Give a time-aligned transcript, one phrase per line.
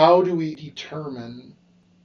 [0.00, 1.54] how do we determine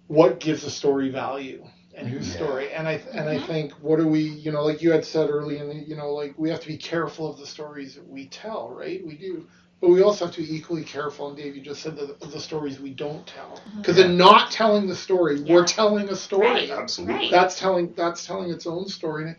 [0.07, 2.35] what gives a story value and whose Yeah.
[2.35, 2.73] story?
[2.73, 3.47] And I and I Mhm.
[3.47, 6.11] think what do we you know like you had said early in the, you know
[6.13, 8.99] like we have to be careful of the stories that we tell, right?
[9.07, 9.45] We do.
[9.79, 12.39] But we also have to be equally careful, and Dave, you just said the, the
[12.39, 13.61] stories we don't tell.
[13.77, 15.53] Because in not telling the story, Yeah.
[15.53, 16.47] we're telling a story.
[16.47, 16.69] Right.
[16.71, 17.15] Absolutely.
[17.15, 17.31] Right.
[17.31, 19.35] That's telling that's telling its own story.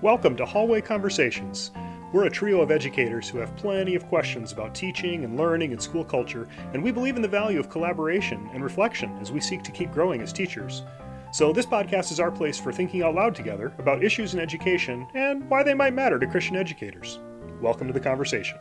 [0.00, 1.70] Welcome to Hallway Conversations.
[2.14, 5.82] We're a trio of educators who have plenty of questions about teaching and learning and
[5.82, 9.64] school culture, and we believe in the value of collaboration and reflection as we seek
[9.64, 10.84] to keep growing as teachers.
[11.32, 15.08] So, this podcast is our place for thinking out loud together about issues in education
[15.16, 17.18] and why they might matter to Christian educators.
[17.60, 18.58] Welcome to the conversation.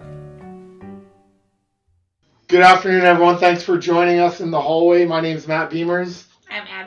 [2.48, 3.38] Good afternoon, everyone.
[3.38, 5.06] Thanks for joining us in the hallway.
[5.06, 6.26] My name is Matt Beimers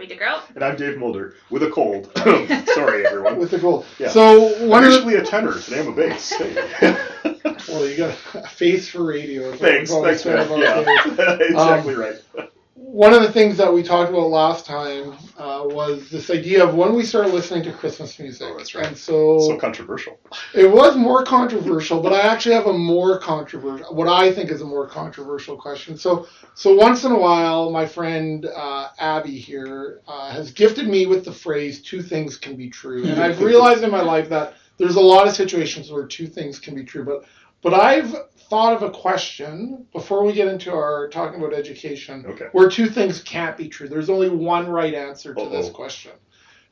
[0.06, 0.54] I'm DeGroat.
[0.54, 2.10] And I'm Dave Mulder with a cold.
[2.74, 3.38] Sorry, everyone.
[3.38, 3.86] with a cold.
[3.98, 4.10] Yeah.
[4.10, 5.58] So one I'm of the, usually a tenor.
[5.58, 6.32] Today I'm a bass.
[7.68, 9.44] well, you got a face for radio.
[9.44, 10.60] is what thanks, thanks, man.
[10.60, 11.50] Yeah, Dave.
[11.50, 12.50] exactly right.
[12.96, 16.74] One of the things that we talked about last time uh, was this idea of
[16.74, 18.48] when we start listening to Christmas music.
[18.50, 18.86] Oh, that's right.
[18.86, 20.18] And so, So controversial.
[20.54, 24.62] it was more controversial, but I actually have a more controversial, what I think is
[24.62, 25.98] a more controversial question.
[25.98, 31.04] So, so once in a while, my friend uh, Abby here uh, has gifted me
[31.04, 34.54] with the phrase "two things can be true," and I've realized in my life that
[34.78, 37.04] there's a lot of situations where two things can be true.
[37.04, 37.26] But,
[37.62, 38.14] but I've
[38.48, 42.46] thought of a question before we get into our talking about education Okay.
[42.52, 43.88] where two things can't be true.
[43.88, 45.72] There's only one right answer to this Uh-oh.
[45.74, 46.12] question.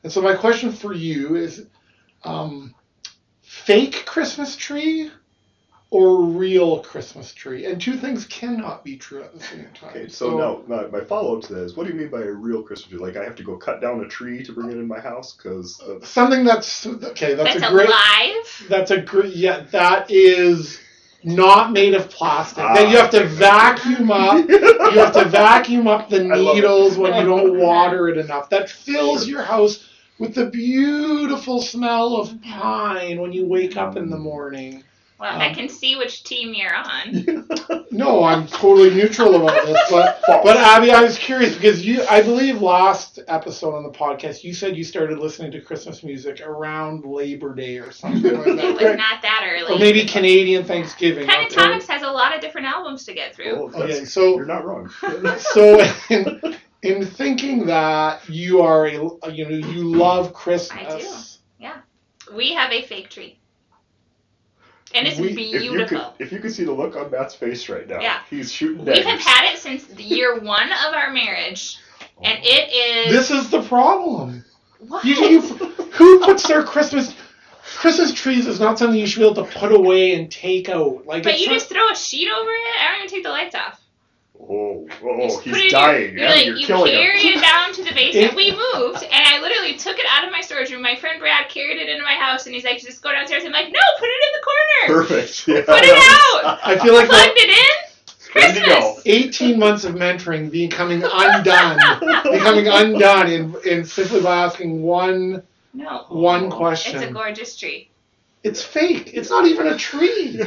[0.04, 1.66] And so my question for you is
[2.22, 2.74] um,
[3.42, 5.10] fake Christmas tree
[5.90, 7.66] or real Christmas tree?
[7.66, 9.90] And two things cannot be true at the same time.
[9.90, 12.22] Okay, so, now my, my follow up to that is what do you mean by
[12.22, 12.98] a real Christmas tree?
[12.98, 15.34] Like I have to go cut down a tree to bring it in my house?
[15.34, 18.66] Because something that's okay, that's, That's, a great alive.
[18.68, 20.80] that's a great yeah, that is
[21.24, 22.64] not made of plastic.
[22.64, 26.56] Ah, then you have to vacuum up you have to vacuum up the I love
[26.56, 26.60] it.
[26.60, 28.50] needles when you don't water it enough.
[28.50, 29.88] That fills your house
[30.18, 34.84] with the beautiful smell of pine when you wake up in the morning.
[35.20, 37.48] Well, I Um, can see which team you're on.
[37.94, 42.20] No, I'm totally neutral about this, but but Abby, I was curious because you, I
[42.22, 47.04] believe last episode on the podcast, you said you started listening to Christmas music around
[47.04, 48.96] Labor Day or something like It that, was right?
[48.98, 49.76] not that early.
[49.76, 51.30] or maybe Canadian Thanksgiving.
[51.30, 51.46] okay?
[51.46, 53.70] Pentatonix has a lot of different albums to get through.
[53.72, 54.90] Oh, Okay, so you're not wrong.
[55.38, 55.80] so
[56.10, 58.92] in, in thinking that you are a
[59.32, 60.82] you know you love Christmas.
[60.84, 61.64] I do.
[61.64, 61.76] Yeah.
[62.34, 63.38] We have a fake tree.
[64.94, 66.14] And it's We- if you could beautiful.
[66.20, 68.20] if you could see the look on Matt's face right now, Yeah.
[68.30, 68.98] he's shooting dead.
[68.98, 69.24] We daggers.
[69.24, 71.78] have had it since the year one of our marriage,
[72.22, 72.46] and oh.
[72.46, 73.12] it is.
[73.12, 74.44] This is the problem.
[74.78, 75.04] what?
[75.04, 77.12] You, you, who puts their Christmas
[77.76, 81.06] Christmas trees is not something you should be able to put away and take out.
[81.06, 82.82] Like but you not- just throw a sheet over it.
[82.82, 83.80] I don't even take the lights off.
[84.38, 86.12] Oh, oh, just he's dying.
[86.18, 87.38] Your, yeah, you're like, you're you killing carry him.
[87.38, 88.34] it down to the basement.
[88.36, 90.82] We moved, and I literally took it out of my storage room.
[90.82, 93.52] My friend Brad carried it into my house, and he's like, "Just go downstairs." I'm
[93.52, 95.02] like, "No, put it in the corner.
[95.02, 95.48] Perfect.
[95.48, 95.62] Yeah.
[95.64, 96.58] Put it out.
[96.64, 98.42] I feel like Plugged that it in.
[98.42, 98.92] Ready to go.
[98.94, 101.78] Christmas." 18 months of mentoring becoming undone,
[102.24, 106.96] becoming undone in, in simply by asking one No, one question.
[106.96, 107.88] it's a gorgeous tree.
[108.42, 109.12] It's fake.
[109.14, 110.38] It's not even a tree.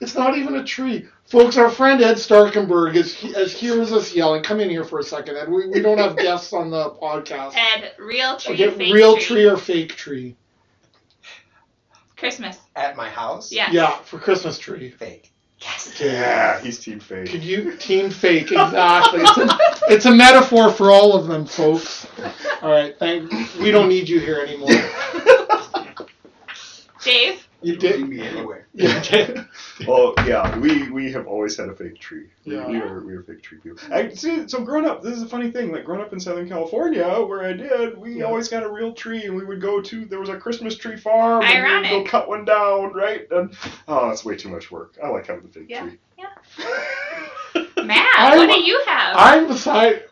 [0.00, 1.06] It's not even a tree.
[1.28, 4.42] Folks, our friend Ed Starkenburg is is hears us yelling.
[4.42, 5.48] Come in here for a second, Ed.
[5.50, 7.54] We, we don't have guests on the podcast.
[7.54, 9.24] Ed, real tree, Okay, fake real tree.
[9.24, 10.36] tree or fake tree?
[12.16, 12.58] Christmas.
[12.76, 13.52] At my house?
[13.52, 13.70] Yeah.
[13.70, 14.90] Yeah, for Christmas tree.
[14.90, 15.30] Fake.
[15.60, 16.00] Yes.
[16.00, 17.28] yeah, he's team fake.
[17.28, 19.20] Could you team fake exactly?
[19.22, 19.58] It's a,
[19.92, 22.06] it's a metaphor for all of them, folks.
[22.62, 23.30] All right, thank.
[23.60, 24.70] We don't need you here anymore.
[27.04, 27.46] Dave.
[27.62, 28.66] You did- can be anywhere.
[28.72, 29.34] Yeah, okay.
[29.86, 32.26] Well, yeah, we we have always had a fake tree.
[32.46, 32.66] We- Yeah.
[32.68, 33.78] We are we are fake tree people.
[33.92, 34.46] I see.
[34.48, 35.72] So growing up, this is a funny thing.
[35.72, 38.24] Like growing up in Southern California, where I did, we Yeah.
[38.24, 40.96] always got a real tree, and we would go to there was a Christmas tree
[40.96, 43.26] farm, and we would go cut one down, right?
[43.30, 43.54] And
[43.88, 44.96] oh, that's way too much work.
[45.02, 45.98] I like having the fake tree.
[46.18, 47.64] Yeah, tree.
[47.84, 49.16] Matt, I what do you have?
[49.16, 50.04] I'm beside.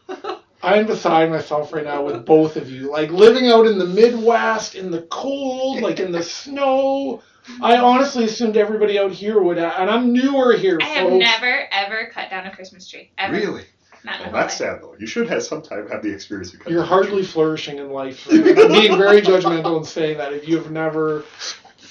[0.60, 2.90] I'm beside myself right now with both of you.
[2.90, 7.22] Like living out in the Midwest, in the cold, like in the snow.
[7.60, 11.18] I honestly assumed everybody out here would, and I'm newer here, I have folks.
[11.24, 13.10] never ever cut down a Christmas tree.
[13.18, 13.32] Ever.
[13.32, 13.64] Really?
[14.04, 14.70] Not oh, Well, that's life.
[14.70, 14.94] sad though.
[14.98, 16.74] You should have sometime have the experience of cutting.
[16.74, 17.26] You're hardly tree.
[17.26, 18.26] flourishing in life.
[18.30, 21.24] I'm being very judgmental and saying that if you have never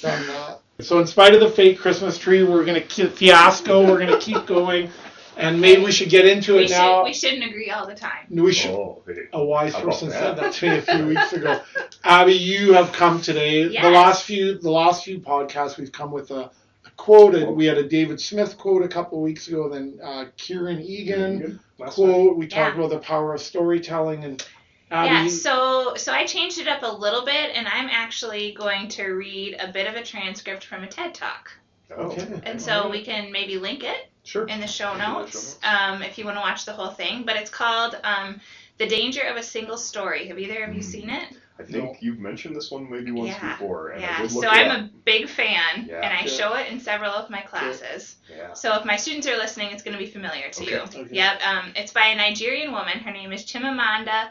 [0.01, 0.59] done that.
[0.79, 3.85] So, in spite of the fake Christmas tree, we're gonna keep fiasco.
[3.85, 4.89] We're gonna keep going,
[5.37, 7.03] and maybe we should get into We, it should, now.
[7.03, 8.25] we shouldn't agree all the time.
[8.29, 8.71] We should.
[8.71, 9.27] Oh, hey.
[9.33, 10.19] A wise How person that?
[10.19, 11.61] said that to me a few weeks ago.
[12.03, 13.67] Abby, you have come today.
[13.67, 16.49] The last few, the last few podcasts, we've come with a,
[16.85, 17.47] a quoted.
[17.49, 21.39] We had a David Smith quote a couple of weeks ago, then uh, Kieran Egan
[21.39, 21.59] Good.
[21.77, 22.05] Last time.
[22.05, 22.37] quote.
[22.37, 22.85] We talked Yeah.
[22.85, 24.45] about the power of storytelling and
[24.89, 25.07] Abby.
[25.09, 29.03] Yeah, so so I changed it up a little bit, and I'm actually going to
[29.09, 31.51] read a bit of a transcript from a TED Talk,
[31.91, 32.41] Oh, Okay.
[32.43, 34.45] and so we can maybe link it Sure.
[34.47, 37.23] in the show Sure, show notes um, if you want to watch the whole thing.
[37.23, 38.41] But it's called um,
[38.77, 40.91] "The Danger of a Single Story." Have either of you Mm.
[40.95, 41.29] seen it?
[41.59, 41.95] I think No.
[42.01, 43.53] you've mentioned this one maybe once Yeah.
[43.53, 44.21] before, and Yeah.
[44.21, 44.77] did So I'm up.
[44.77, 46.01] a big fan, Yeah.
[46.03, 46.37] and I Yeah.
[46.39, 48.17] show it in several of my classes.
[48.29, 48.53] Yeah.
[48.53, 50.71] So if my students are listening, it's going to be familiar to Okay.
[50.71, 50.77] you.
[50.81, 51.07] Okay.
[51.09, 51.41] Yep.
[51.47, 52.99] Um, it's by a Nigerian woman.
[52.99, 54.29] Her name is Chimamanda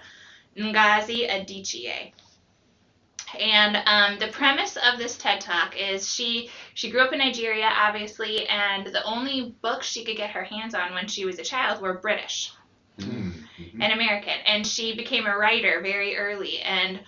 [0.56, 2.12] Ngozi Adichie.
[3.40, 7.70] And um, the premise of this TED Talk is she she grew up in Nigeria,
[7.74, 11.44] obviously, and the only books she could get her hands on when she was a
[11.44, 12.52] child were British
[12.98, 13.44] Mhm.
[13.80, 14.38] and American.
[14.46, 16.58] And she became a writer very early.
[16.60, 17.00] And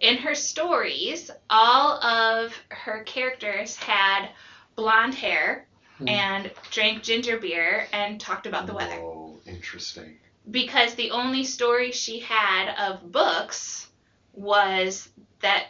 [0.00, 4.28] in her stories, all of her characters had
[4.74, 5.66] blonde hair
[5.98, 6.08] Hmm.
[6.08, 10.18] and drank ginger beer and talked about the weather Oh, interesting.
[10.50, 13.88] because the only story she had of books
[14.34, 15.08] was
[15.40, 15.68] that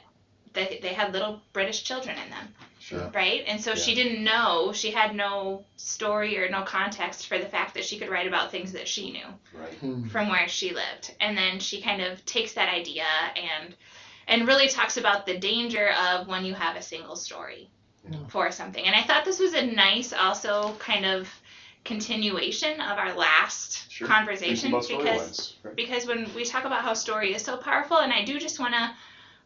[0.56, 2.49] they, they had little British children in them,
[2.81, 3.08] Sure.
[3.14, 3.44] right?
[3.47, 7.75] And so she didn't know, she had no story or no context for the fact
[7.75, 9.75] that she could write about things that she knew Right.
[9.75, 10.08] Hmm.
[10.08, 11.14] from where she lived.
[11.20, 13.05] And then she kind of takes that idea
[13.37, 13.76] and
[14.29, 17.70] and really talks about the danger of when you have a single story
[18.11, 18.26] Yeah.
[18.29, 18.85] for something.
[18.85, 21.29] And I thought this was a nice also kind of
[21.85, 24.09] continuation of our last Sure.
[24.09, 25.52] conversation because storylines.
[25.62, 25.76] Right.
[25.76, 28.75] because when we talk about how story is so powerful and I do just want
[28.75, 28.91] to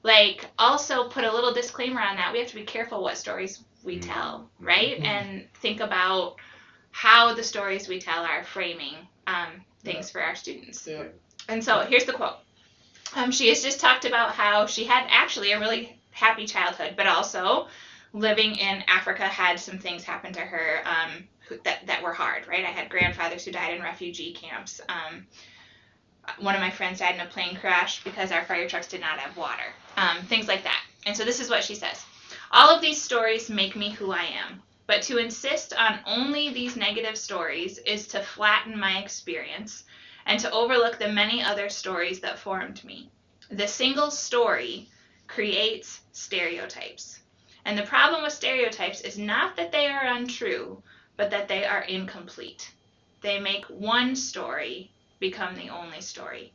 [0.02, 3.62] like also put a little disclaimer on that we have to be careful what stories
[3.82, 4.02] we Mhm.
[4.02, 5.04] tell right Mhm.
[5.04, 6.36] and think about
[6.90, 11.04] how the stories we tell are framing um, things for our students Yeah.
[11.48, 12.36] and so here's the quote
[13.14, 17.06] um, she has just talked about how she had actually a really happy childhood but
[17.06, 17.68] also
[18.12, 21.28] living in africa had some things happen to her um,
[21.64, 25.26] that, that were hard right i had grandfathers who died in refugee camps um,
[26.38, 29.18] one of my friends died in a plane crash because our fire trucks did not
[29.18, 29.74] have water.
[29.96, 30.82] Um, things like that.
[31.06, 32.04] And so this is what she says
[32.50, 34.62] All of these stories make me who I am.
[34.86, 39.84] But to insist on only these negative stories is to flatten my experience
[40.26, 43.10] and to overlook the many other stories that formed me.
[43.50, 44.88] The single story
[45.26, 47.20] creates stereotypes.
[47.64, 50.82] And the problem with stereotypes is not that they are untrue,
[51.16, 52.72] but that they are incomplete.
[53.20, 54.90] They make one story
[55.20, 56.52] become the only story.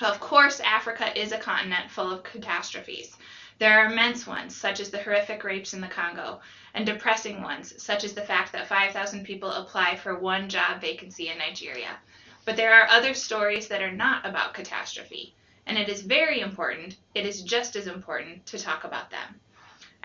[0.00, 3.16] Of course, Africa is a continent full of catastrophes.
[3.58, 6.40] There are immense ones, such as the horrific rapes in the Congo,
[6.72, 11.28] and depressing ones, such as the fact that 5,000 people apply for one job vacancy
[11.28, 11.98] in Nigeria.
[12.44, 15.34] But there are other stories that are not about catastrophe,
[15.66, 19.40] and it is very important, it is just as important to talk about them.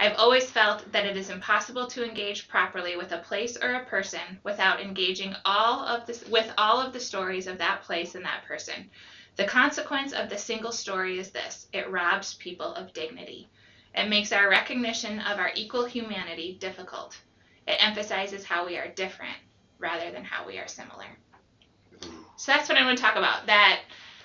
[0.01, 3.86] I've always felt that it is impossible to engage properly with a place or a
[3.86, 8.24] person without engaging all of this with all of the stories of that place and
[8.24, 8.90] that person.
[9.36, 13.50] The consequence of the single story is this: it robs people of dignity.
[13.94, 17.19] It makes our recognition of our equal humanity difficult.
[17.68, 19.36] It emphasizes how we are different
[19.80, 21.07] rather than how we are similar.
[22.00, 22.24] Mm.
[22.38, 23.48] So that's what I want to talk about.
[23.48, 23.81] That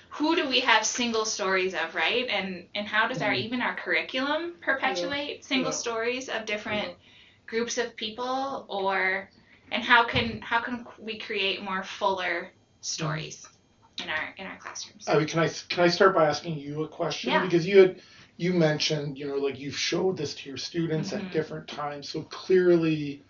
[0.09, 2.27] who do we have single stories of, right?
[2.29, 3.39] And and how does our Mhm.
[3.45, 5.77] even our curriculum perpetuate single Yeah.
[5.77, 6.95] stories of different
[7.47, 9.29] groups of people or
[9.71, 13.45] and how can how can we create more fuller stories
[14.01, 15.07] in our in our classrooms?
[15.07, 17.31] Abby, can I can I start by asking you a question?
[17.31, 17.41] Yeah.
[17.41, 18.01] Because you had
[18.37, 21.25] you mentioned, you know, like you've showed this to your students Mhm.
[21.25, 23.23] at different times, so clearly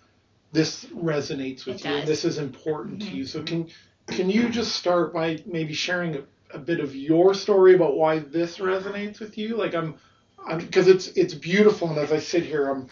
[0.51, 3.09] this resonates with It you, and this is important Mhm.
[3.09, 3.25] to you.
[3.25, 3.69] So can
[4.07, 8.19] can you just start by maybe sharing a, a bit of your story about why
[8.19, 9.57] this resonates with you?
[9.57, 9.95] Like I'm,
[10.47, 12.87] I'm because it's it's beautiful, and as I sit here, I'm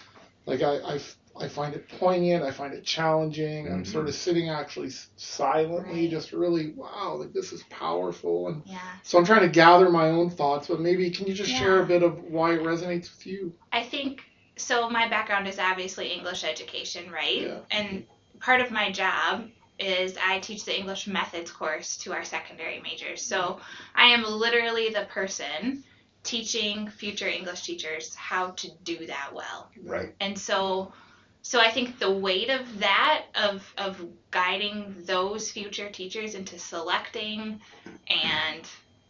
[0.45, 0.99] like I I,
[1.39, 2.43] I find it poignant.
[2.43, 3.67] I find it challenging.
[3.67, 3.87] I'm Mhm.
[3.87, 6.11] sort of sitting actually silently, Right.
[6.11, 8.63] just really wow, like this is powerful and.
[8.65, 8.79] Yeah.
[9.03, 11.85] So I'm trying to gather my own thoughts, but maybe can you just share a
[11.85, 13.53] bit of why it resonates with you?
[13.71, 14.21] I think
[14.57, 14.89] so.
[14.89, 17.41] My background is obviously English education, right?
[17.41, 17.59] Yeah.
[17.71, 18.05] And
[18.39, 19.45] part of my job
[19.79, 23.21] is I teach the English methods course to our secondary majors.
[23.21, 23.61] So mm-hmm.
[23.95, 25.83] I am literally the person
[26.23, 29.69] teaching future English teachers how to do that well.
[29.83, 30.13] Right.
[30.19, 30.93] And so
[31.41, 37.59] so I think the weight of that of of guiding those future teachers into selecting
[38.07, 38.65] and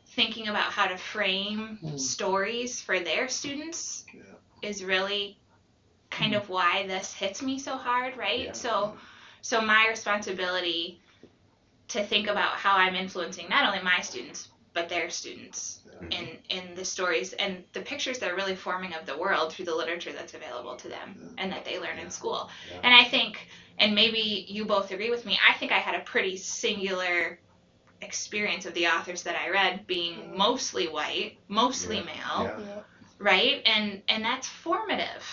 [0.08, 1.98] thinking about how to frame Hmm.
[1.98, 4.22] stories for their students Yeah.
[4.62, 5.38] is really
[6.10, 6.42] kind mm-hmm.
[6.42, 8.46] of why this hits me so hard, right?
[8.46, 8.52] Yeah.
[8.54, 8.98] So mm-hmm.
[9.44, 11.00] So my responsibility
[11.90, 16.76] to think about how I'm influencing not only my students but their students in in
[16.76, 20.34] the stories and the pictures they're really forming of the world through the literature that's
[20.34, 22.50] available to them and that they learn in school.
[22.72, 22.80] Yeah.
[22.84, 23.38] And I think,
[23.78, 27.40] and maybe you both agree with me, I think I had a pretty singular
[28.02, 32.04] experience of the authors that I read being mostly white, mostly Yeah.
[32.04, 32.60] male, Yeah.
[32.60, 32.82] Yeah.
[33.20, 33.62] right?
[33.66, 35.24] And and that's formative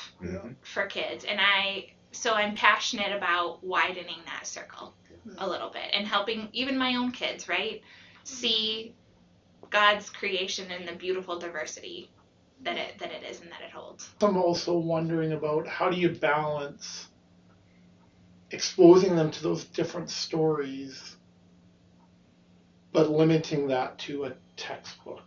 [0.63, 1.25] for kids.
[1.25, 4.95] And I so I'm passionate about widening that circle
[5.37, 5.51] a hmm.
[5.51, 7.83] little bit and helping even my own kids, right?
[8.25, 8.95] See
[9.71, 12.11] God's creation and the beautiful diversity
[12.63, 14.11] that it that it is and that it holds.
[14.21, 17.09] I'm also wondering about how do you balance
[18.51, 21.17] exposing them to those different stories,
[22.93, 25.23] but limiting that to a textbook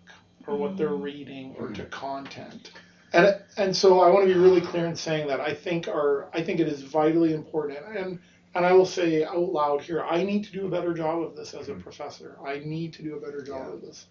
[0.46, 1.02] or what they're mm.
[1.02, 1.90] reading or to hmm.
[1.90, 2.72] content.
[3.13, 6.29] And and so I want to be really clear in saying that I think our
[6.34, 8.20] I think it is vitally important and
[8.55, 11.36] and I will say out loud here I need to do a better job of
[11.36, 12.38] this as a professor.
[12.46, 14.08] I need to do a better job of this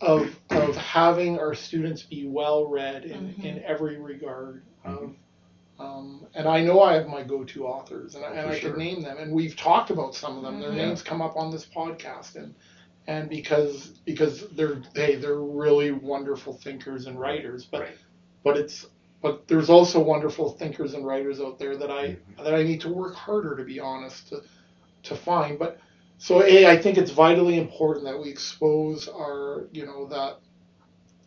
[0.00, 3.44] of of having our students be well read in, Mhm.
[3.44, 4.62] in every regard.
[4.84, 5.14] Of,
[5.78, 8.70] um, and I know I have my go-to authors, and, I, and I sure.
[8.70, 10.60] could name them, and we've talked about some of them.
[10.60, 10.76] Their Mhm.
[10.76, 12.54] names come up on this podcast, and
[13.06, 17.96] and because because they're hey they're really wonderful thinkers and writers, but Right.
[18.44, 18.86] But it's
[19.22, 22.44] but there's also wonderful thinkers and writers out there that I Mhm.
[22.44, 24.42] that I need to work harder to be honest to
[25.04, 25.58] to find.
[25.58, 25.78] But
[26.18, 30.40] so a I think it's vitally important that we expose our you know that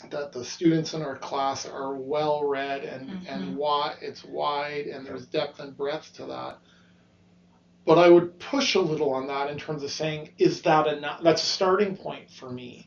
[0.10, 3.29] that the students in our class are well read and Mhm.
[3.29, 6.60] and why it's wide and there's depth and breadth to that.
[7.86, 11.22] But I would push a little on that in terms of saying, is that enough?
[11.22, 12.86] That's a starting point for me.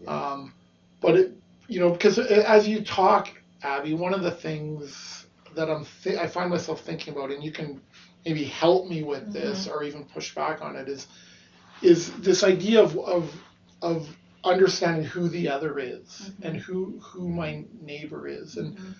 [0.00, 0.10] Yeah.
[0.10, 0.54] Um,
[1.00, 1.32] but it,
[1.66, 3.28] you know, because as you talk,
[3.62, 7.52] Abby, one of the things that I'm th- I find myself thinking about, and you
[7.52, 7.80] can
[8.26, 11.06] maybe help me with this or even push back on it, is
[11.82, 13.34] is this idea of of
[13.82, 18.56] of understanding who the other is and who who my neighbor is.
[18.56, 18.94] And Mhm.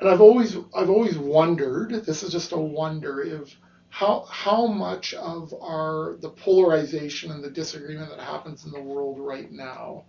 [0.00, 3.56] and I've always I've always wondered this is just a wonder if
[3.90, 9.18] how how much of our the polarization and the disagreement that happens in the world
[9.20, 10.04] right now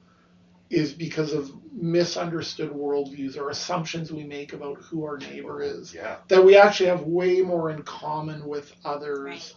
[0.73, 6.17] is because of misunderstood worldviews or assumptions we make about who our neighbor is Yeah.
[6.29, 9.53] that we actually have way more in common with others Right.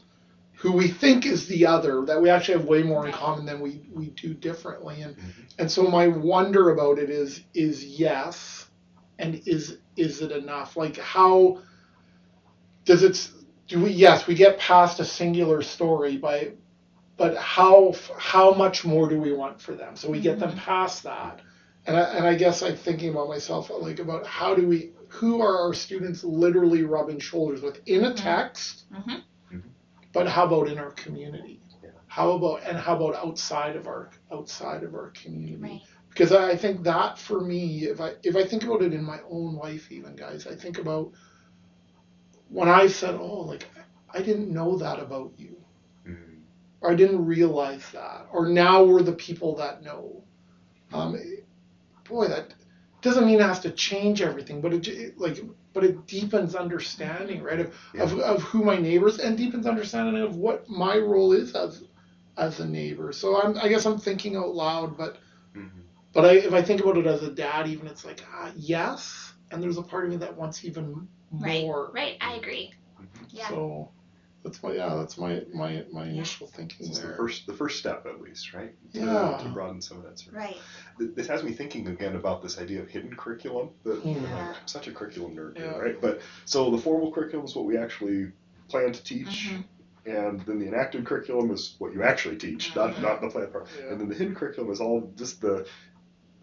[0.59, 3.61] who we think is the other that we actually have way more in common than
[3.61, 5.47] we, we do differently and Mhm.
[5.59, 8.67] and so my wonder about it is is yes
[9.19, 11.59] and is is it enough like how
[12.85, 13.31] does it
[13.69, 16.53] do we yes we get past a singular story by
[17.17, 21.03] but how how much more do we want for them so we get them past
[21.05, 21.41] that
[21.87, 25.41] and I, and I guess I'm thinking about myself like about how do we who
[25.41, 28.17] are our students literally rubbing shoulders with in a Mhm.
[28.17, 29.23] text Mhm.
[30.13, 31.91] but how about in our community Yeah.
[32.07, 35.81] how about and how about outside of our outside of our community Right.
[36.11, 39.05] because I I think that for me, if I if I think about it in
[39.05, 41.13] my own life, even guys, I think about
[42.49, 43.69] when I said, "Oh, like
[44.13, 45.66] I didn't know that about you,".
[46.87, 50.25] Or I didn't realize that, or now we're the people that know.
[50.93, 51.17] Um,
[52.09, 52.55] boy, that
[53.03, 55.41] doesn't mean it has to change everything, but it, it like
[55.75, 60.37] but it deepens understanding, right, of, of of who my neighbors and deepens understanding of
[60.37, 61.85] what my role is as
[62.39, 63.13] as a neighbor.
[63.13, 65.19] So I'm I guess I'm thinking out loud, but.
[65.57, 65.85] Mhm.
[66.13, 69.35] But I, if I think about it as a dad, even it's like, ah, yes,
[69.51, 71.91] and there's a part of me that wants even more.
[71.93, 71.95] Right.
[71.95, 72.17] right.
[72.21, 72.73] I agree.
[73.01, 73.27] Mhm.
[73.31, 73.49] Yeah.
[73.49, 73.91] So
[74.47, 78.07] that's my yeah, that's my my my initial thinking It's the first, the first step,
[78.07, 78.75] at least, right?
[78.95, 79.39] To, Yeah.
[79.43, 80.19] to broaden some of that.
[80.19, 80.41] Sort of.
[80.41, 80.57] Right.
[80.99, 83.71] This has me thinking again about this idea of hidden curriculum.
[83.85, 84.05] That.
[84.05, 84.55] Yeah.
[84.61, 85.77] I'm such a curriculum nerd, Yeah.
[85.77, 86.01] right?
[86.01, 88.33] But so the formal curriculum is what we actually
[88.69, 89.65] plan to teach, Mhm.
[90.07, 93.03] and then the enacted curriculum is what you actually teach, not Mhm.
[93.03, 93.67] not the plan part.
[93.79, 93.91] Yeah.
[93.91, 95.67] And then the hidden curriculum is all just the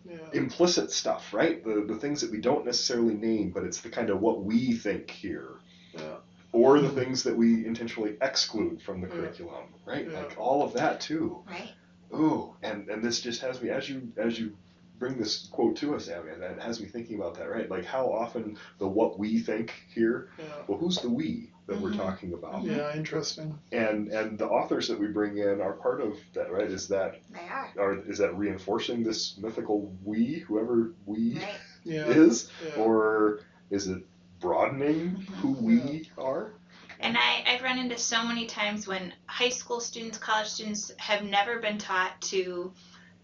[0.05, 0.17] Yeah.
[0.33, 1.63] implicit stuff, right?
[1.63, 4.73] The the things that we don't necessarily name, but it's the kind of what we
[4.73, 5.51] think here.
[5.93, 6.17] Yeah.
[6.53, 9.11] Or the things that we intentionally exclude from the mm.
[9.11, 10.07] curriculum, right?
[10.09, 10.19] Yeah.
[10.19, 11.43] Like all of that too.
[11.49, 11.71] Right.
[12.13, 14.55] Ooh, and and this just has me as you as you
[14.99, 17.69] bring this quote to us, Abby, that has me thinking about that, right?
[17.69, 20.45] Like how often the what we think here, Yeah.
[20.67, 21.97] well, who's the we that we're Mhm.
[21.97, 22.63] talking about?
[22.63, 22.75] Mm-hmm.
[22.75, 22.95] Yeah.
[22.95, 23.57] Interesting.
[23.71, 26.69] And and the authors that we bring in are part of that, right?
[26.69, 27.71] Is that They are.
[27.79, 31.55] are is that reinforcing this mythical we, whoever we Right.
[31.83, 32.05] Yeah.
[32.09, 32.81] is, yeah.
[32.83, 33.39] or
[33.71, 34.03] is it
[34.43, 36.51] broadening who we are?
[36.99, 41.23] And I, I've run into so many times when high school students, college students have
[41.23, 42.71] never been taught to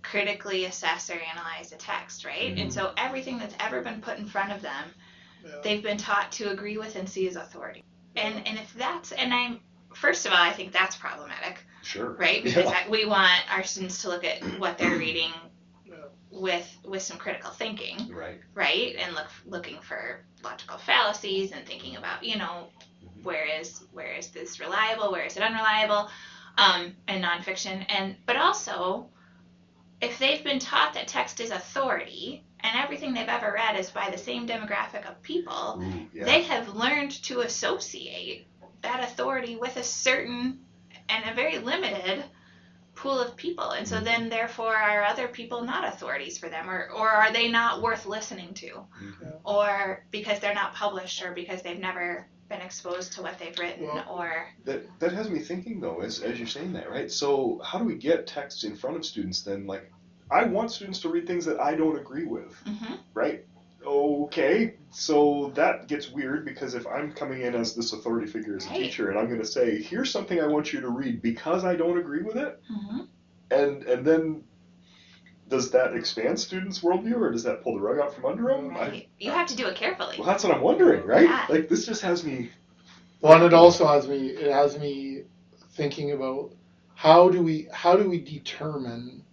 [0.02, 2.56] critically assess or analyze a text, right?
[2.56, 2.62] Mhm.
[2.62, 4.86] And so everything that's ever been put in front of them,
[5.46, 5.52] yeah.
[5.64, 7.84] they've been taught to agree with and see as authority.
[8.16, 9.60] And and if that's and I'm
[9.94, 12.12] first of all, I think that's problematic, Sure.
[12.12, 12.42] right?
[12.44, 12.88] Because Yeah.
[12.90, 15.49] We want our students to look at what they're reading Yeah.
[16.40, 18.40] With with some critical thinking, Right.
[18.54, 18.96] right?
[18.98, 22.70] And look looking for logical fallacies and thinking about, you know,
[23.04, 23.24] Mhm.
[23.24, 26.10] where is where is this reliable, where is it unreliable,
[26.58, 29.10] um, and nonfiction, and but also
[30.02, 34.10] if they've been taught that text is authority and everything they've ever read is by
[34.10, 36.26] the same demographic of people, Ooh, yeah.
[36.26, 38.48] they have learned to associate
[38.82, 40.66] that authority with a certain
[41.10, 42.24] and a very limited
[43.02, 44.04] pool of people and so Mhm.
[44.04, 48.06] then therefore are other people not authorities for them or, or are they not worth
[48.06, 49.40] listening to Mhm.
[49.46, 53.86] or because they're not published or because they've never been exposed to what they've written
[53.86, 57.10] Well- or That that has me thinking though, as as you're saying that, right?
[57.12, 59.66] So how do we get texts in front of students then?
[59.66, 59.90] Like,
[60.32, 62.98] I want students to read things that I don't agree with, Mhm.
[63.14, 63.46] right?
[63.90, 68.68] Okay, so that gets weird because if I'm coming in as this authority figure as
[68.68, 68.84] a Right.
[68.84, 71.76] teacher and I'm going to say, here's something I want you to read because I
[71.76, 73.08] don't agree with it, Mhm.
[73.50, 74.44] and and then
[75.48, 78.70] does that expand students' worldview or does that pull the rug out from under them?
[78.70, 81.24] right you have to do it carefully well, that's what I'm wondering, right?
[81.24, 81.48] Yeah.
[81.50, 82.52] Like this just has me.
[83.22, 84.28] Well, and it also has me.
[84.28, 85.24] It has me
[85.72, 86.52] thinking about
[86.94, 89.24] how do we how do we determine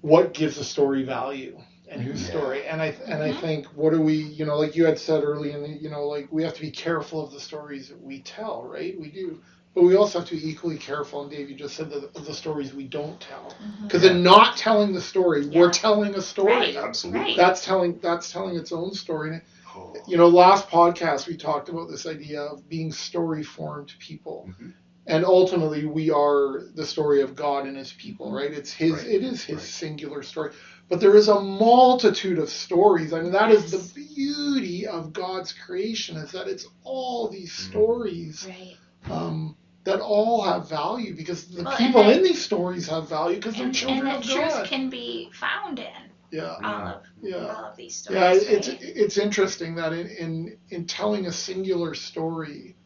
[0.00, 1.56] what gives a story value
[1.90, 2.30] and whose Yeah.
[2.30, 2.66] story.
[2.66, 3.40] And I and I Mhm.
[3.40, 6.06] think what do we you know like you had said early in the, you know
[6.06, 8.98] like we have to be careful of the stories that we tell, right?
[8.98, 9.40] We do.
[9.74, 12.34] But we also have to be equally careful, and Dave, you just said the, the
[12.34, 13.54] stories we don't tell.
[13.82, 15.60] Because in not telling the story, Yeah.
[15.60, 16.52] we're telling a story.
[16.52, 16.76] Right.
[16.76, 17.20] Absolutely.
[17.20, 17.36] Right.
[17.36, 19.40] That's telling that's telling its own story.
[19.76, 19.92] Oh.
[20.06, 24.48] You know, last podcast we talked about this idea of being story formed people.
[24.48, 24.72] Mhm.
[25.10, 28.52] And ultimately we are the story of God and his people, right?
[28.52, 29.06] It's his Right.
[29.06, 29.64] it is his Right.
[29.64, 30.52] singular story.
[30.88, 33.12] But there is a multitude of stories.
[33.12, 33.90] I mean that is Yes.
[33.92, 37.70] the beauty of God's creation is that it's all these Mhm.
[37.70, 38.76] stories right
[39.10, 43.36] um, that all have value because the Well, people that- in these stories have value
[43.36, 44.66] because they're and, children and that of truth God.
[44.66, 45.86] can be found in
[46.30, 46.56] yeah.
[46.62, 47.36] all of Yeah.
[47.56, 48.78] all of these stories Yeah, it's right?
[48.82, 52.76] it's interesting that in, in in telling a singular story,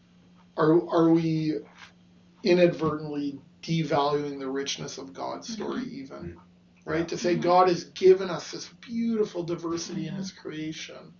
[0.57, 1.55] are are we
[2.45, 6.37] inadvertently devaluing the richness of God's story even?
[6.85, 7.09] Right?
[7.09, 7.41] To say Mhm.
[7.43, 11.15] God has given us this beautiful diversity in his creation.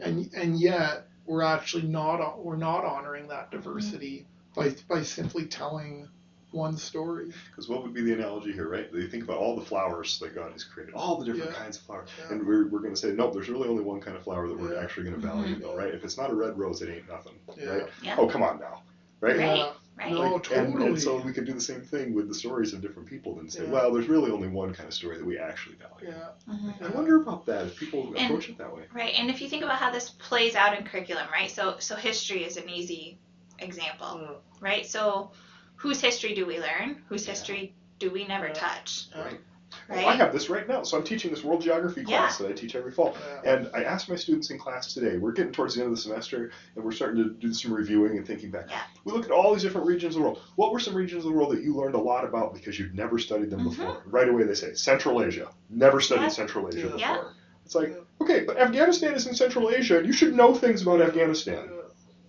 [0.00, 6.08] And and yet we're actually not we're not honoring that diversity by by simply telling
[6.50, 7.30] one story.
[7.50, 8.90] Because what would be the analogy here, right?
[8.92, 11.58] They think about all the flowers that God has created, all the different Yeah.
[11.58, 12.32] kinds of flowers, Yeah.
[12.32, 14.58] and we're, we're going to say, nope, there's really only one kind of flower that
[14.58, 14.80] we're Yeah.
[14.80, 15.60] actually going to value, Mhm.
[15.60, 15.92] though, right?
[15.94, 17.66] If it's not a red rose, it ain't nothing, Yeah.
[17.66, 17.88] right?
[18.02, 18.16] Yeah.
[18.18, 18.82] Oh, come on now,
[19.20, 19.36] right?
[19.36, 19.72] Right.
[19.98, 20.04] Yeah.
[20.04, 20.86] right No, Like, and, totally.
[20.86, 23.52] and so we could do the same thing with the stories of different people and
[23.52, 23.70] say, Yeah.
[23.70, 26.14] well, there's really only one kind of story that we actually value.
[26.16, 26.52] Yeah.
[26.54, 26.82] Mhm.
[26.82, 28.82] I wonder about that if people And- approach it that way.
[28.94, 31.50] Right, and if you think about how this plays out in curriculum, right?
[31.50, 33.18] So so history is an easy
[33.58, 34.36] example, Yeah.
[34.60, 34.86] right?
[34.86, 35.32] So
[35.76, 37.02] whose history do we learn?
[37.08, 37.32] Whose Yeah.
[37.32, 38.52] history do we never Yeah.
[38.54, 39.06] touch?
[39.16, 39.40] Right.
[39.88, 39.98] Right?
[39.98, 40.82] Well, I have this right now.
[40.82, 43.16] So I'm teaching this world geography class that I teach every fall.
[43.44, 43.52] Yeah.
[43.54, 46.02] And I asked my students in class today, we're getting towards the end of the
[46.02, 48.66] semester and we're starting to do some reviewing and thinking back.
[48.70, 48.80] Yeah.
[49.04, 50.40] We look at all these different regions of the world.
[50.56, 52.94] What were some regions of the world that you learned a lot about because you'd
[52.94, 53.70] never studied them Mhm.
[53.70, 54.02] before?
[54.06, 55.48] Right away they say Central Asia.
[55.70, 56.28] Never studied Yeah.
[56.28, 56.84] Central Asia Yeah.
[56.84, 56.98] before.
[56.98, 57.22] Yeah.
[57.64, 61.02] It's like, okay, but Afghanistan is in Central Asia and you should know things about
[61.02, 61.68] Afghanistan.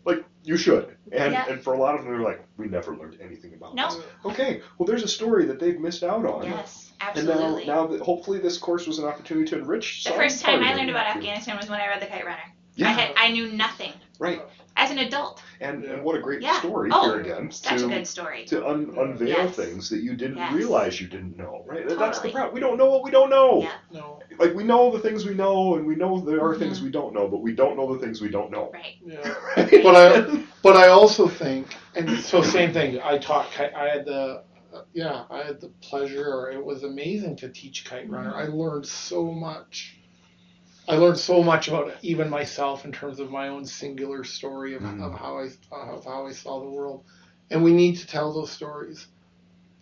[0.06, 0.96] Like, you should.
[1.12, 1.46] And, Yeah.
[1.50, 3.88] and for a lot of them, they're like, we never learned anything about No.
[3.88, 4.04] this.
[4.26, 6.46] Okay, well, there's a story that they've missed out on.
[6.46, 7.66] Yes, And now, absolutely.
[7.66, 10.04] now that hopefully this course was an opportunity to enrich.
[10.04, 12.38] the first time I learned about Afghanistan was when I read The Kite Runner.
[12.76, 14.42] Yeah, I had I knew nothing right.
[14.78, 15.42] as an adult.
[15.60, 16.60] And, and what a great Yeah.
[16.60, 18.46] story Oh, here again Such to a good story.
[18.46, 19.56] to un- unveil Yes.
[19.56, 20.54] things that you didn't Yes.
[20.54, 21.64] realize you didn't know.
[21.68, 21.88] Right.
[21.90, 22.54] That's the problem.
[22.54, 23.62] We don't know what we don't know.
[23.64, 23.72] Yeah.
[23.92, 24.20] No.
[24.38, 26.60] Like we know the things we know, and we know there are Mhm.
[26.60, 28.72] things we don't know, but we don't know the things we don't know.
[28.74, 28.96] Right.
[29.06, 29.34] Yeah.
[29.58, 29.84] Right?
[29.84, 33.02] But I, but I also think, and so same thing.
[33.04, 33.48] I taught.
[33.60, 36.26] I had the, uh, yeah, I had the pleasure.
[36.28, 38.36] Or it was amazing to teach kite runner.
[38.36, 39.96] I learned so much.
[40.88, 44.82] I learned so much about even myself in terms of my own singular story of,
[44.82, 45.02] Mhm.
[45.04, 47.06] of how I of how I saw the world,
[47.52, 49.08] and we need to tell those stories.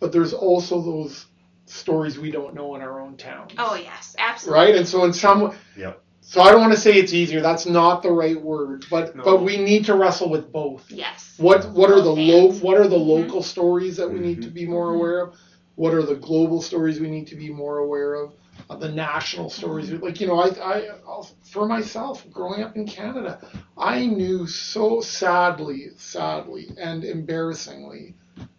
[0.00, 1.26] But there's also those
[1.66, 3.52] stories we don't know in our own towns.
[3.58, 4.64] Oh yes, absolutely.
[4.66, 4.74] right?
[4.76, 6.02] And so in some, Yep.
[6.20, 7.40] So I don't want to say it's easier.
[7.40, 9.22] That's not the right word, but No.
[9.24, 10.90] but we need to wrestle with both.
[10.90, 11.34] Yes.
[11.38, 13.06] What what are the Both low what are the Mhm.
[13.06, 14.94] local stories that we need to be more Mhm.
[14.96, 15.34] aware of?
[15.76, 18.32] What are the global stories we need to be more aware of?
[18.68, 20.04] Uh, the national stories, Mm-hmm.
[20.04, 23.38] like you know, I I I'll- for myself, growing up in Canada,
[23.76, 28.14] I knew so sadly, sadly, and embarrassingly,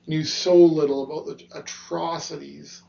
[0.07, 1.43] knew so little about the
[1.99, 2.81] atrocities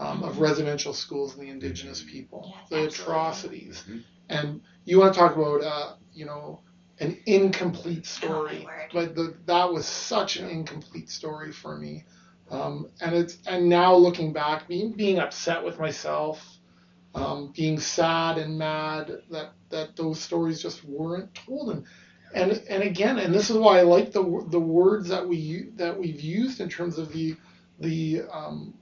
[0.00, 2.42] um, of residential schools and the indigenous people.
[2.46, 3.04] Yes, the absolutely.
[3.14, 4.02] atrocities, Mhm.
[4.28, 6.60] And you want to talk about uh, you know
[7.00, 8.66] an incomplete story.
[8.68, 12.04] Oh, but the, that was such an incomplete story for me.
[12.50, 16.58] Um, and it's and now looking back being being upset with myself
[17.14, 21.70] um, being sad and mad that that those stories just weren't told.
[21.70, 21.86] And
[22.34, 25.98] and and again and this is why I like the the words that we that
[25.98, 27.36] we've used in terms of the
[27.78, 28.74] the um,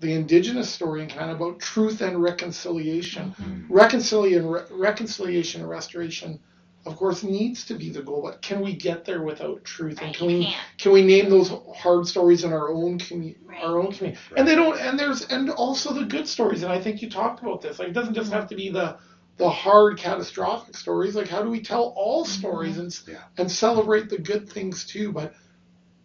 [0.00, 3.72] the indigenous story and kind of about truth and reconciliation Mm-hmm.
[3.74, 6.40] reconciliation reconciliation and restoration
[6.86, 10.14] of course needs to be the goal but can we get there without truth and
[10.14, 10.56] can you we can't.
[10.78, 13.62] can we name those hard stories in our own community Right.
[13.62, 16.80] our own community and they don't and there's and also the good stories and i
[16.80, 18.96] think you talked about this like it doesn't just have to be the
[19.36, 23.16] the hard catastrophic stories like how do we tell all stories and Yeah.
[23.38, 25.32] and celebrate the good things too but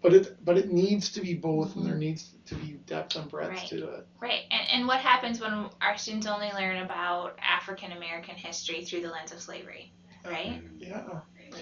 [0.05, 2.01] but it but it needs to be both and there mm-hmm.
[2.01, 3.67] needs to be depth and breadth Right.
[3.69, 4.41] to it Right.
[4.51, 9.09] And, and what happens when our students only learn about African American history through the
[9.09, 9.91] lens of slavery?
[10.23, 10.63] Right?
[10.63, 10.77] Mm-hmm.
[10.77, 11.21] yeah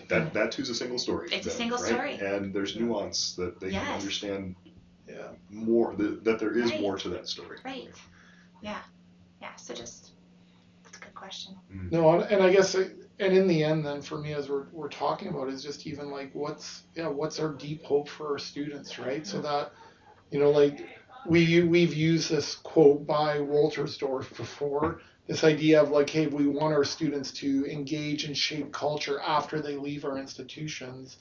[0.10, 1.30] That that too's a single story.
[1.32, 1.88] It's a single right?
[1.88, 2.16] story.
[2.20, 4.56] and there's nuance that they can understand
[5.08, 5.96] yeah more.
[5.96, 6.82] That, that there is Right.
[6.82, 7.60] more to that story.
[7.64, 7.92] Right.
[8.62, 8.82] Yeah.
[9.42, 9.56] Yeah.
[9.56, 10.12] So just,
[10.84, 11.56] that's a good question.
[11.74, 11.90] Mm-hmm.
[11.92, 14.66] No, and, and I guess, it, and in the end, then for me, as we're,
[14.72, 18.40] we're talking about, is just even like what's yeah, what's our deep hope for our
[18.40, 19.26] students, right?
[19.26, 19.72] So that,
[20.32, 20.88] you know, like
[21.28, 25.02] we we've used this quote by Wolterstorff before.
[25.28, 29.62] This idea of like, hey, we want our students to engage and shape culture after
[29.62, 31.18] they leave our institutions.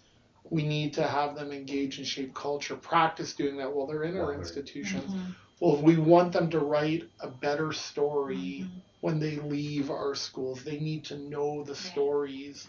[0.50, 4.18] We need to have them engage and shape culture, practice doing that while they're in
[4.18, 5.04] our institutions.
[5.04, 5.30] Mm-hmm.
[5.60, 8.78] Well, if we want them to write a better story Mm-hmm.
[9.02, 10.64] When they leave our schools.
[10.64, 12.68] They need to know the stories,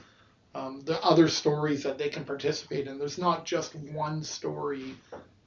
[0.55, 2.99] um, the other stories that they can participate in.
[2.99, 4.95] There's not just one story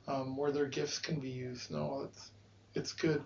[0.08, 1.70] um, where their gifts can be used.
[1.70, 2.32] No, it's
[2.74, 3.24] it's good.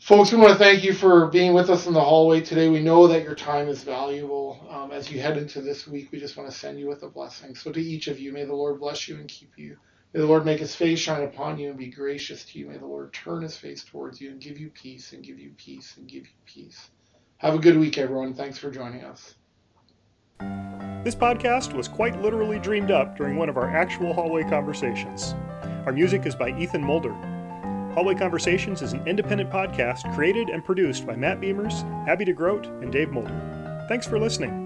[0.00, 2.68] Folks, we want to thank you for being with us in the hallway today.
[2.68, 4.66] We know that your time is valuable.
[4.70, 7.08] Um, as you head into this week, we just want to send you with a
[7.08, 7.54] blessing.
[7.56, 9.78] So, to each of you, may the Lord bless you and keep you.
[10.14, 12.68] May the Lord make his face shine upon you and be gracious to you.
[12.68, 15.50] May the Lord turn his face towards you and give you peace and give you
[15.56, 16.88] peace and give you peace.
[17.38, 18.32] Have a good week, everyone.
[18.32, 19.34] Thanks for joining us.
[21.02, 25.34] This podcast was quite literally dreamed up during one of our actual hallway conversations.
[25.84, 27.12] Our music is by Ethan Mulder.
[27.94, 32.92] Hallway Conversations is an independent podcast created and produced by Matt Beimers, Abby DeGroat, and
[32.92, 33.84] Dave Mulder.
[33.88, 34.63] Thanks for listening.